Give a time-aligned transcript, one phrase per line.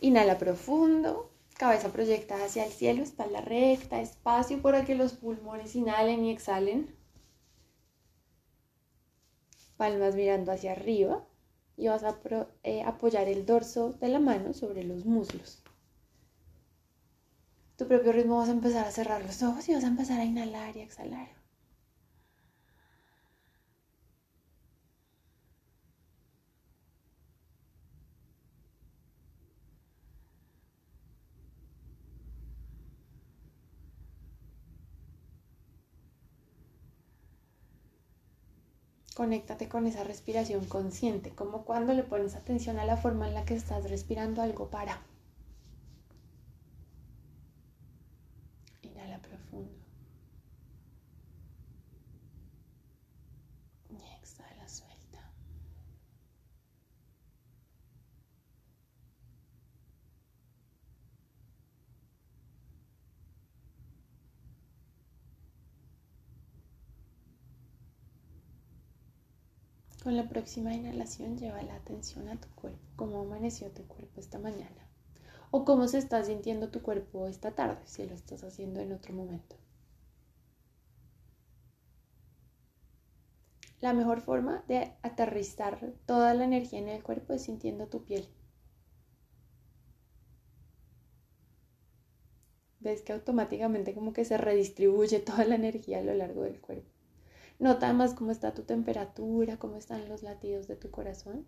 [0.00, 6.24] Inhala profundo, cabeza proyectada hacia el cielo, espalda recta, espacio para que los pulmones inhalen
[6.24, 6.96] y exhalen.
[9.76, 11.24] Palmas mirando hacia arriba
[11.76, 12.18] y vas a
[12.62, 15.62] eh, apoyar el dorso de la mano sobre los muslos.
[17.76, 20.24] Tu propio ritmo vas a empezar a cerrar los ojos y vas a empezar a
[20.24, 21.39] inhalar y exhalar.
[39.14, 43.44] Conéctate con esa respiración consciente, como cuando le pones atención a la forma en la
[43.44, 45.00] que estás respirando algo para.
[48.82, 49.72] Inhala profundo.
[53.90, 55.20] Y exhala suelta.
[70.10, 74.40] Con la próxima inhalación lleva la atención a tu cuerpo, cómo amaneció tu cuerpo esta
[74.40, 74.90] mañana
[75.52, 79.14] o cómo se está sintiendo tu cuerpo esta tarde, si lo estás haciendo en otro
[79.14, 79.54] momento.
[83.80, 88.26] La mejor forma de aterrizar toda la energía en el cuerpo es sintiendo tu piel.
[92.80, 96.99] Ves que automáticamente como que se redistribuye toda la energía a lo largo del cuerpo.
[97.60, 101.46] Nota además cómo está tu temperatura, cómo están los latidos de tu corazón.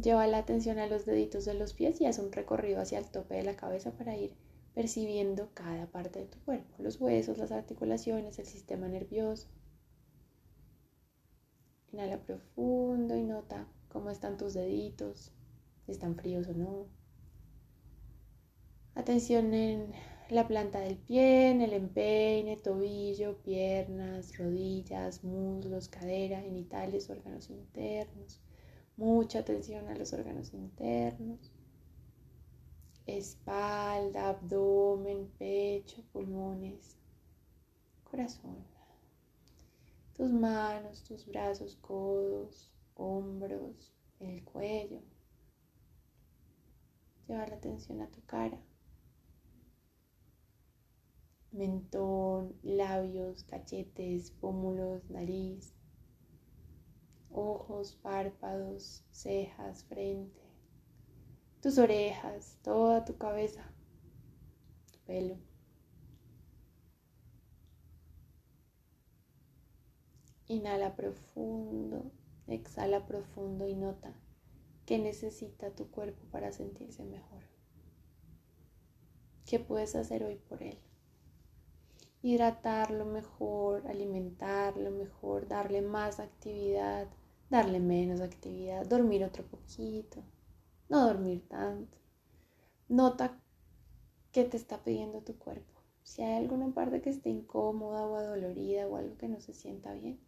[0.00, 3.10] Lleva la atención a los deditos de los pies y haz un recorrido hacia el
[3.10, 4.36] tope de la cabeza para ir
[4.74, 9.48] percibiendo cada parte de tu cuerpo, los huesos, las articulaciones, el sistema nervioso.
[11.90, 15.32] Inhala profundo y nota cómo están tus deditos,
[15.84, 16.86] si están fríos o no.
[18.94, 19.92] Atención en
[20.30, 28.40] la planta del pie, en el empeine, tobillo, piernas, rodillas, muslos, cadera, genitales, órganos internos.
[28.96, 31.50] Mucha atención a los órganos internos.
[33.06, 36.98] Espalda, abdomen, pecho, pulmones,
[38.04, 38.58] corazón.
[40.12, 45.00] Tus manos, tus brazos, codos, hombros, el cuello.
[47.26, 48.58] Lleva la atención a tu cara
[51.52, 55.74] mentón, labios, cachetes, pómulos, nariz,
[57.30, 60.40] ojos, párpados, cejas, frente,
[61.60, 63.72] tus orejas, toda tu cabeza,
[64.92, 65.36] tu pelo.
[70.46, 72.10] Inhala profundo,
[72.46, 74.14] exhala profundo y nota
[74.86, 77.42] qué necesita tu cuerpo para sentirse mejor.
[79.44, 80.78] ¿Qué puedes hacer hoy por él?
[82.22, 87.08] Hidratarlo mejor, alimentarlo mejor, darle más actividad,
[87.50, 90.22] darle menos actividad, dormir otro poquito,
[90.88, 91.96] no dormir tanto.
[92.88, 93.40] Nota
[94.32, 95.80] qué te está pidiendo tu cuerpo.
[96.02, 99.92] Si hay alguna parte que esté incómoda o adolorida o algo que no se sienta
[99.92, 100.20] bien,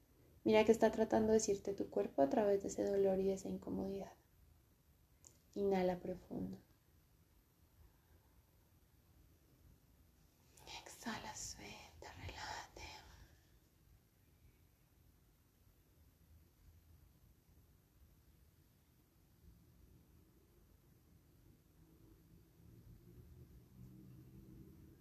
[0.44, 3.34] mira que está tratando de decirte tu cuerpo a través de ese dolor y de
[3.34, 4.12] esa incomodidad.
[5.54, 6.58] Inhala profundo.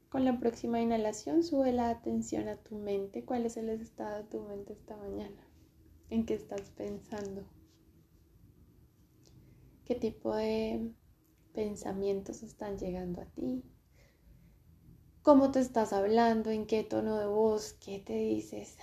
[0.09, 3.23] Con la próxima inhalación sube la atención a tu mente.
[3.25, 5.47] ¿Cuál es el estado de tu mente esta mañana?
[6.09, 7.43] ¿En qué estás pensando?
[9.85, 10.91] ¿Qué tipo de
[11.53, 13.63] pensamientos están llegando a ti?
[15.21, 16.49] ¿Cómo te estás hablando?
[16.49, 17.73] ¿En qué tono de voz?
[17.73, 18.77] ¿Qué te dices?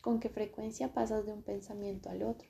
[0.00, 2.48] ¿Con qué frecuencia pasas de un pensamiento al otro?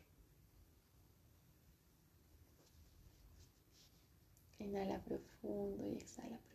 [4.58, 6.49] Inhala profundo y exhala profundo.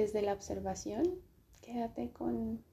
[0.00, 1.20] Desde la observación,
[1.60, 2.64] quédate con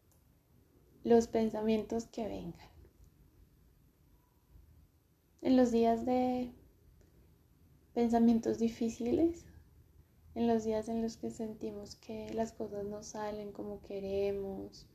[1.03, 2.69] los pensamientos que vengan.
[5.41, 6.53] En los días de
[7.94, 9.45] pensamientos difíciles,
[10.35, 14.88] en los días en los que sentimos que las cosas no salen como queremos,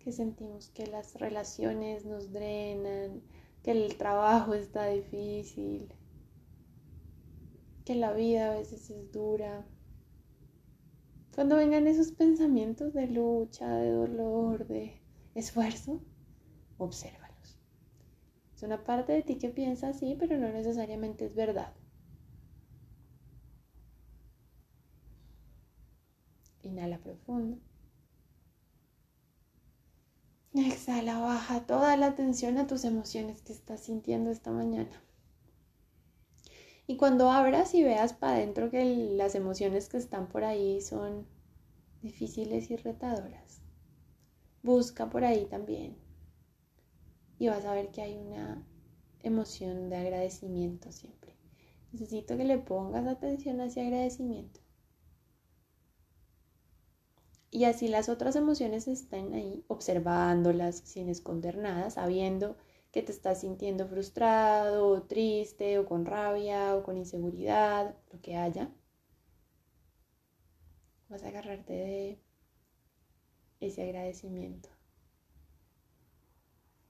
[0.00, 3.22] que sentimos que las relaciones nos drenan,
[3.62, 5.92] que el trabajo está difícil,
[7.84, 9.64] que la vida a veces es dura.
[11.36, 15.02] Cuando vengan esos pensamientos de lucha, de dolor, de
[15.34, 16.00] esfuerzo,
[16.78, 17.58] obsérvalos.
[18.54, 21.74] Es una parte de ti que piensa así, pero no necesariamente es verdad.
[26.62, 27.58] Inhala profundo.
[30.54, 35.02] Exhala, baja toda la atención a tus emociones que estás sintiendo esta mañana.
[36.86, 41.26] Y cuando abras y veas para adentro que las emociones que están por ahí son
[42.00, 43.60] difíciles y retadoras,
[44.62, 45.96] busca por ahí también.
[47.38, 48.64] Y vas a ver que hay una
[49.22, 51.34] emoción de agradecimiento siempre.
[51.92, 54.60] Necesito que le pongas atención hacia agradecimiento.
[57.50, 62.56] Y así las otras emociones están ahí observándolas sin esconder nada, sabiendo
[62.96, 68.36] que te estás sintiendo frustrado o triste o con rabia o con inseguridad, lo que
[68.36, 68.70] haya,
[71.10, 72.22] vas a agarrarte de
[73.60, 74.70] ese agradecimiento.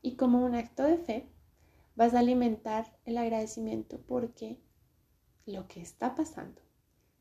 [0.00, 1.28] Y como un acto de fe,
[1.96, 4.60] vas a alimentar el agradecimiento porque
[5.44, 6.62] lo que está pasando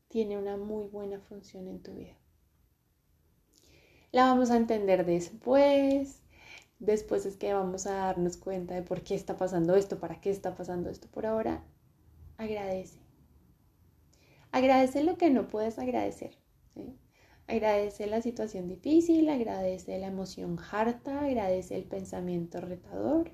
[0.06, 2.16] tiene una muy buena función en tu vida.
[4.12, 6.22] La vamos a entender después,
[6.78, 10.30] Después es que vamos a darnos cuenta de por qué está pasando esto, para qué
[10.30, 11.08] está pasando esto.
[11.08, 11.64] Por ahora,
[12.36, 13.00] agradece.
[14.52, 16.38] Agradece lo que no puedes agradecer.
[17.48, 23.30] Agradece la situación difícil, agradece la emoción harta, agradece el pensamiento retador,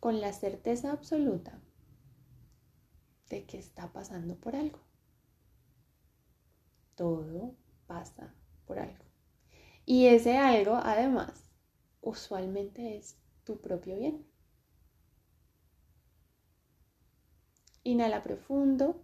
[0.00, 1.60] con la certeza absoluta
[3.28, 4.78] de que está pasando por algo.
[6.94, 7.54] Todo
[7.86, 8.34] pasa
[8.66, 9.04] por algo.
[9.84, 11.47] Y ese algo, además,
[12.08, 14.26] usualmente es tu propio bien.
[17.84, 19.02] Inhala profundo.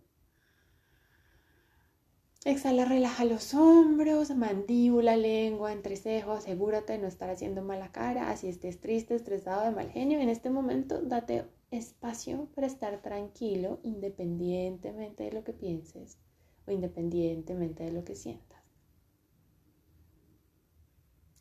[2.45, 6.33] Exhala, relaja los hombros, mandíbula, lengua, entrecejo.
[6.33, 8.31] Asegúrate de no estar haciendo mala cara.
[8.31, 10.21] Así estés triste, estresado, de mal genio.
[10.21, 16.19] En este momento, date espacio para estar tranquilo, independientemente de lo que pienses
[16.67, 18.54] o independientemente de lo que sientas.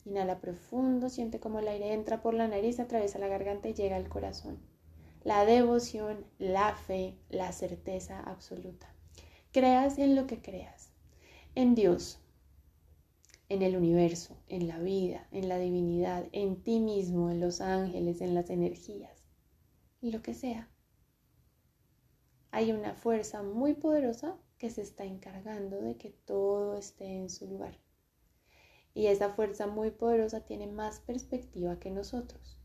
[0.06, 3.96] Inhala profundo, siente como el aire entra por la nariz, atraviesa la garganta y llega
[3.96, 4.60] al corazón.
[5.24, 8.94] La devoción, la fe, la certeza absoluta.
[9.52, 10.92] Creas en lo que creas,
[11.56, 12.20] en Dios,
[13.50, 18.20] en el universo, en la vida, en la divinidad, en ti mismo, en los ángeles,
[18.22, 19.24] en las energías,
[20.02, 20.70] y lo que sea.
[22.52, 27.48] Hay una fuerza muy poderosa que se está encargando de que todo esté en su
[27.48, 27.83] lugar.
[28.94, 32.58] Y esa fuerza muy poderosa tiene más perspectiva que nosotros.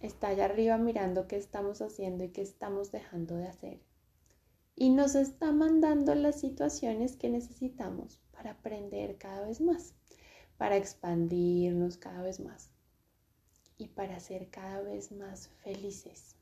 [0.00, 3.80] Está allá arriba mirando qué estamos haciendo y qué estamos dejando de hacer.
[4.76, 9.94] Y nos está mandando las situaciones que necesitamos para aprender cada vez más,
[10.56, 12.70] para expandirnos cada vez más
[13.76, 16.36] y para ser cada vez más felices.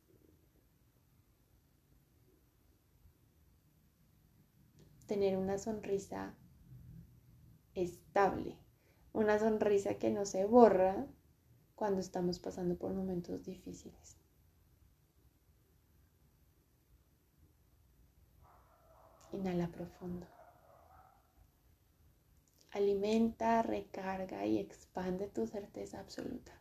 [5.07, 6.35] Tener una sonrisa
[7.77, 8.59] estable,
[9.13, 11.07] una sonrisa que no se borra
[11.75, 14.17] cuando estamos pasando por momentos difíciles.
[19.33, 20.27] Inhala profundo.
[22.71, 26.53] Alimenta, recarga y expande tu certeza absoluta.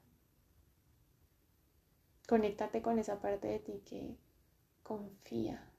[2.27, 4.17] Conéctate con esa parte de ti que
[4.83, 5.71] confía,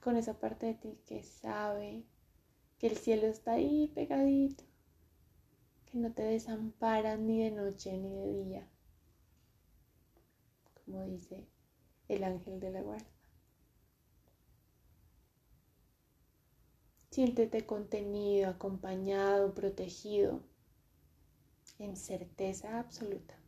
[0.00, 2.04] con esa parte de ti que sabe
[2.78, 4.64] que el cielo está ahí pegadito,
[5.86, 8.68] que no te desamparan ni de noche ni de día,
[10.84, 11.46] como dice
[12.08, 13.06] el ángel de la guarda.
[17.10, 20.42] Siéntete contenido, acompañado, protegido,
[21.78, 23.43] en certeza absoluta.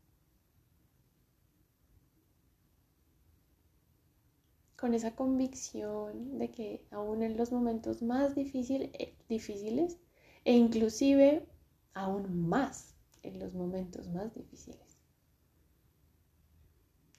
[4.87, 9.99] Con esa convicción de que aún en los momentos más eh, difíciles
[10.45, 11.45] e inclusive
[11.93, 14.97] aún más en los momentos más difíciles,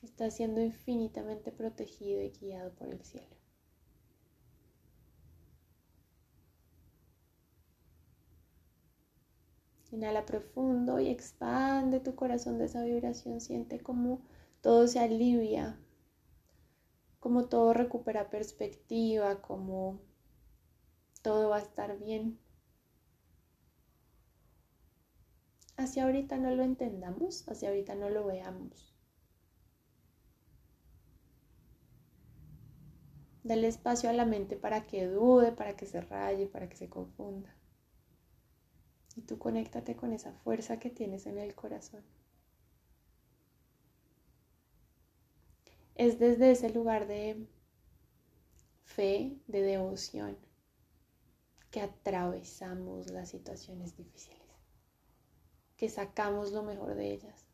[0.02, 3.36] está siendo infinitamente protegido y guiado por el cielo.
[9.92, 13.42] Inhala profundo y expande tu corazón de esa vibración.
[13.42, 14.22] Siente como
[14.62, 15.78] todo se alivia,
[17.28, 20.00] como todo recupera perspectiva, como
[21.22, 22.40] todo va a estar bien.
[25.76, 28.96] Hacia ahorita no lo entendamos, hacia ahorita no lo veamos.
[33.44, 36.88] Dale espacio a la mente para que dude, para que se raye, para que se
[36.88, 37.54] confunda.
[39.18, 42.06] Y tú conéctate con esa fuerza que tienes en el corazón.
[45.98, 47.48] Es desde ese lugar de
[48.84, 50.38] fe, de devoción,
[51.72, 54.38] que atravesamos las situaciones difíciles,
[55.76, 57.48] que sacamos lo mejor de ellas.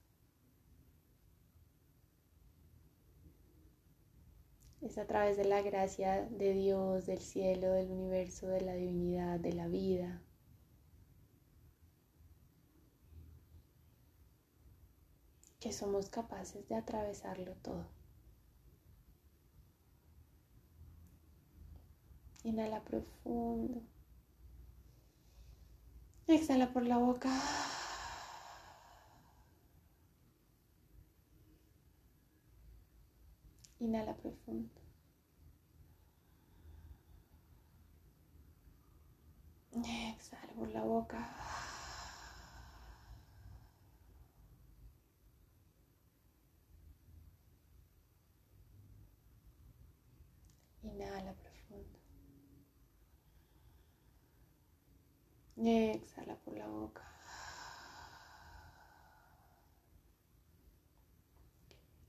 [4.82, 9.40] Es a través de la gracia de Dios, del cielo, del universo, de la divinidad,
[9.40, 10.22] de la vida.
[15.62, 18.03] que somos capaces de atravesarlo todo.
[22.44, 23.82] Inhala profundo.
[26.28, 27.30] Exhala por la boca.
[33.80, 34.70] Inhala profundo.
[39.74, 41.20] Exhala por la boca.
[50.84, 52.00] Inhala profundo.
[55.56, 57.02] Exhala por la boca.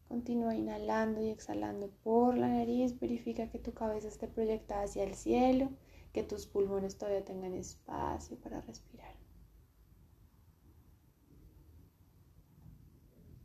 [0.08, 2.98] Continúa inhalando y exhalando por la nariz.
[3.00, 5.70] Verifica que tu cabeza esté proyectada hacia el cielo,
[6.12, 9.14] que tus pulmones todavía tengan espacio para respirar.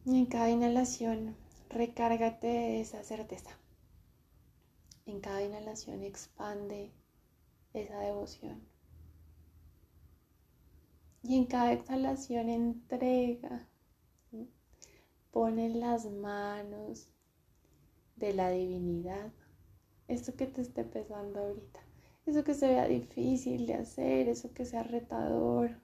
[0.06, 1.36] Y en cada inhalación,
[1.70, 3.50] recárgate de esa certeza.
[5.06, 6.92] En cada inhalación expande
[7.74, 8.79] esa devoción.
[11.24, 13.68] Y en cada exhalación entrega
[15.32, 17.08] Pon en las manos
[18.16, 19.32] de la divinidad
[20.10, 21.80] eso que te esté pesando ahorita,
[22.26, 25.80] eso que se vea difícil de hacer, eso que sea retador,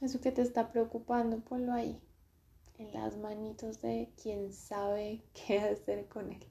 [0.00, 2.00] eso que te está preocupando, ponlo ahí,
[2.78, 6.46] en las manitos de quien sabe qué hacer con él.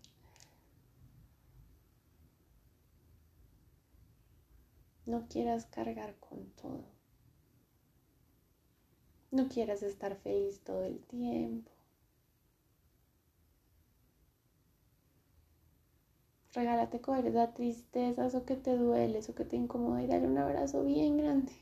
[5.07, 6.96] No quieras cargar con todo.
[9.31, 11.71] No quieras estar feliz todo el tiempo.
[16.53, 20.37] Regálate coger esa tristeza, eso que te duele, eso que te incomoda y dale un
[20.37, 21.53] abrazo bien grande.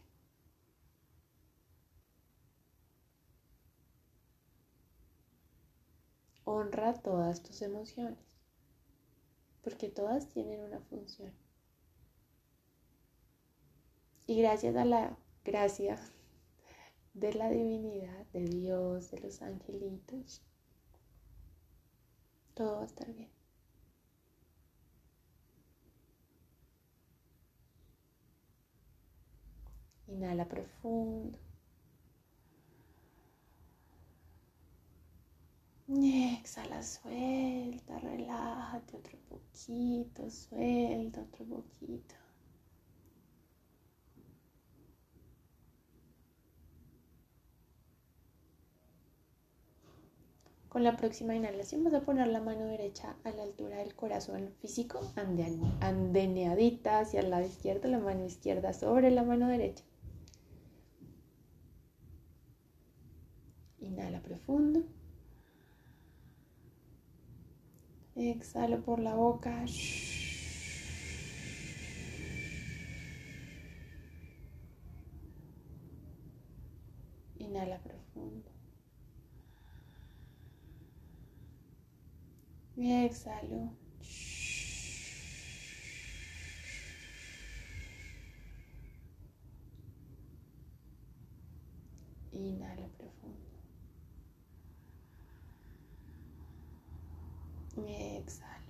[6.46, 8.18] Honra todas tus emociones,
[9.62, 11.34] porque todas tienen una función.
[14.28, 15.98] Y gracias a la gracia
[17.16, 20.42] de la divinidad, de Dios, de los angelitos,
[22.54, 23.30] todo va a estar bien.
[30.08, 31.40] Inhala profundo.
[35.88, 42.16] Exhala, suelta, relájate otro poquito, suelta otro poquito.
[50.76, 54.52] Con la próxima inhalación vas a poner la mano derecha a la altura del corazón
[54.60, 55.00] físico,
[55.80, 59.86] andeneadita hacia el lado izquierdo, la mano izquierda sobre la mano derecha.
[63.80, 64.84] Inhala profundo.
[68.18, 69.64] Exhalo por la boca.
[77.40, 78.55] Inhala profundo.
[82.92, 83.72] Exhalo.
[92.32, 93.60] Inhalo profundo.
[97.78, 98.66] Exhalo.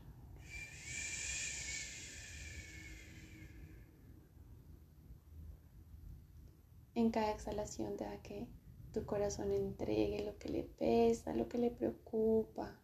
[6.95, 8.47] En cada exhalación deja que
[8.93, 12.79] tu corazón entregue lo que le pesa, lo que le preocupa.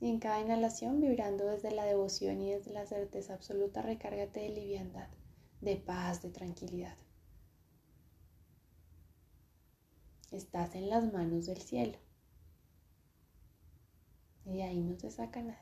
[0.00, 4.48] Y en cada inhalación, vibrando desde la devoción y desde la certeza absoluta, recárgate de
[4.48, 5.08] liviandad,
[5.60, 6.96] de paz, de tranquilidad.
[10.30, 11.98] Estás en las manos del cielo.
[14.46, 15.58] Y ahí no te saca nadie.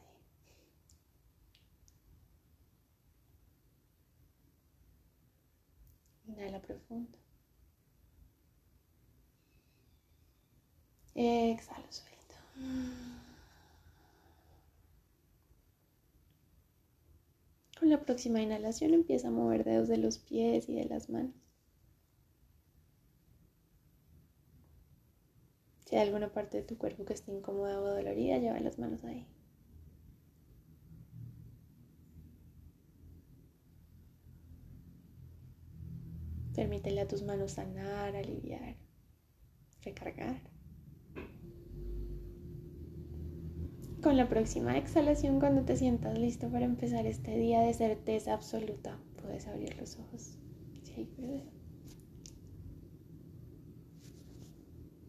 [6.28, 7.18] Inhala profundo.
[11.14, 12.34] Exhalo, suelto.
[17.78, 21.34] Con la próxima inhalación empieza a mover dedos de los pies y de las manos.
[25.84, 29.04] Si hay alguna parte de tu cuerpo que esté incómoda o dolorida, lleva las manos
[29.04, 29.26] ahí.
[36.54, 38.76] Permítele a tus manos sanar, aliviar,
[39.82, 40.57] recargar.
[44.02, 48.98] Con la próxima exhalación, cuando te sientas listo para empezar este día de certeza absoluta,
[49.22, 50.38] puedes abrir los ojos.
[50.82, 51.08] Sí,